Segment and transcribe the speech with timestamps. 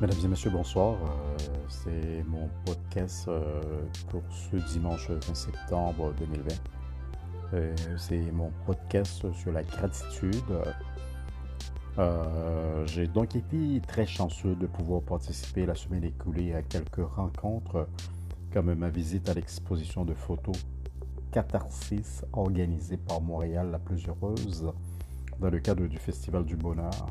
[0.00, 0.94] Mesdames et messieurs, bonsoir.
[0.94, 1.36] Euh,
[1.68, 3.42] c'est mon podcast euh,
[4.10, 6.54] pour ce dimanche 20 septembre 2020.
[7.54, 10.44] Euh, c'est mon podcast sur la gratitude.
[12.86, 17.88] J'ai donc été très chanceux de pouvoir participer la semaine écoulée à quelques rencontres,
[18.52, 20.54] comme ma visite à l'exposition de photos
[21.32, 24.72] Catharsis organisée par Montréal la plus heureuse
[25.40, 27.08] dans le cadre du Festival du Bonheur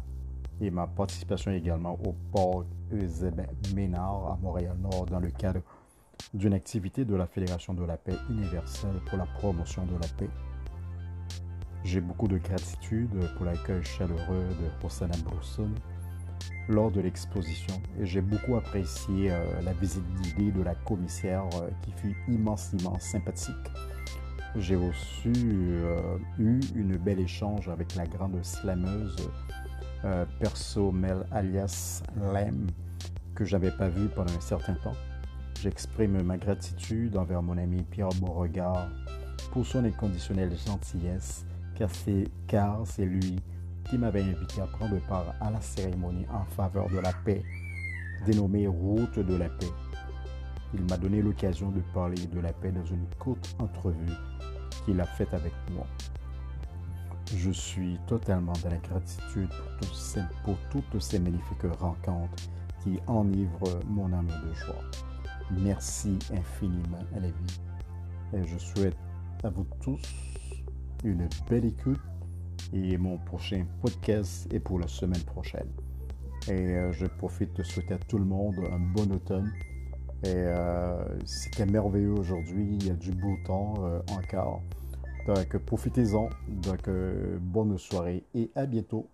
[0.61, 5.61] et ma participation également au port Eusebin Ménard à Montréal-Nord dans le cadre
[6.33, 10.30] d'une activité de la Fédération de la paix universelle pour la promotion de la paix.
[11.83, 15.70] J'ai beaucoup de gratitude pour l'accueil chaleureux de Rossana Brousson
[16.67, 21.69] lors de l'exposition et j'ai beaucoup apprécié euh, la visite guidée de la commissaire euh,
[21.83, 23.55] qui fut immensément sympathique.
[24.58, 29.30] J'ai aussi euh, eu une belle échange avec la grande slameuse
[30.06, 32.03] euh, perso Mel alias
[32.34, 32.67] Lem
[33.36, 34.95] que j'avais pas vu pendant un certain temps.
[35.62, 38.89] J'exprime ma gratitude envers mon ami Pierre Beauregard
[39.52, 41.45] pour son inconditionnelle gentillesse
[41.76, 41.89] car
[42.86, 43.39] c'est lui
[43.89, 47.44] qui m'avait invité à prendre part à la cérémonie en faveur de la paix
[48.26, 49.72] dénommée Route de la paix.
[50.73, 54.14] Il m'a donné l'occasion de parler de la paix dans une courte entrevue
[54.86, 55.86] qu'il a faite avec moi.
[57.36, 59.50] Je suis totalement dans la gratitude
[60.44, 62.44] pour, toutes ces magnifiques rencontres
[62.81, 64.83] qui enivrent mon âme de joie.
[65.52, 67.59] Merci infiniment à la vie.
[68.33, 68.98] Et je souhaite
[69.44, 70.02] à vous tous
[71.03, 72.00] une belle écoute
[72.73, 75.70] et mon prochain podcast est pour la semaine prochaine.
[76.48, 79.52] Et euh, je profite de souhaiter à tout le monde un bon automne.
[80.23, 84.61] Et euh, c'était merveilleux aujourd'hui, il y a du beau temps euh, encore.
[85.28, 86.30] Donc, profitez-en.
[86.47, 89.08] Donc, euh, bonne soirée et à bientôt.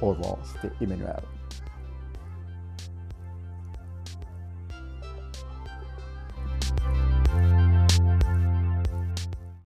[0.00, 0.38] Au revoir.
[0.44, 1.22] C'était Emmanuel.